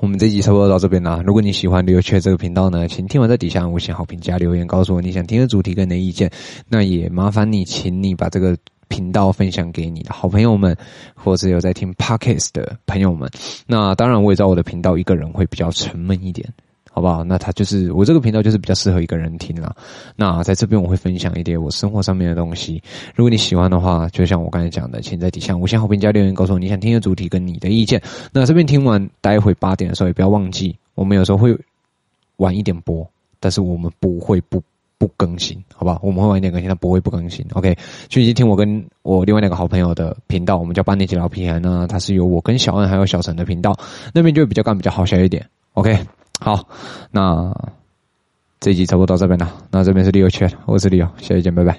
[0.00, 1.20] 我们这集差不多到这边了。
[1.26, 6.30] 如果你喜欢刘缺这个频道呢，请听完在底下五星好评加留言，告诉我你想听的主题跟你的意见。
[6.68, 8.56] 那也麻烦你，请你把这个。
[8.88, 10.76] 频道分享给你的好朋友们，
[11.14, 13.30] 或者有在听 Podcast 的朋友们。
[13.66, 16.48] 那当然，我也知道我的频道一个人会比较沉闷一点，
[16.90, 17.22] 好不好？
[17.22, 19.74] 那他就是我这个频道就是比较适合一个人听啦。
[20.16, 22.82] 那在这边我会分享一点我生活上面的东西。
[23.14, 28.02] 如果你喜欢的话，就像我刚才讲的，请在底下五星好评加留言，告诉我你想听的主题跟你的意见。
[28.32, 31.56] 那这边听完，待会八点的时候也不要忘记，我们有时候会
[32.36, 33.08] 晚一点播，
[33.38, 34.62] 但是我们不会不。
[34.98, 35.98] 不更新，好吧？
[36.02, 37.46] 我们会晚一点更新，但不会不更新。
[37.54, 37.76] OK，
[38.08, 43.78] 去听我跟我另外两个好朋友的频道，我们叫八年级老皮孩呢，它是由我跟小恩还有小陈的频道，
[44.12, 45.46] 那边就比较干比较好笑一点。
[45.74, 45.96] OK，
[46.40, 46.66] 好，
[47.12, 47.54] 那
[48.58, 49.54] 这一集差不多到这边了。
[49.70, 51.78] 那这边是 Leo Chat，我是 Leo，下期见，拜拜。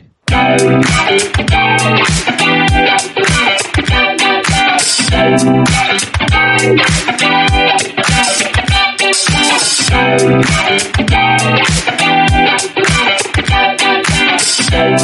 [14.62, 15.00] Thank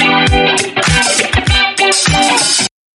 [0.00, 0.17] you.